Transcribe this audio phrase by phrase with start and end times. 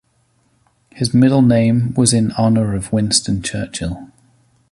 [0.93, 4.09] His middle name was in honour of Winston Churchill.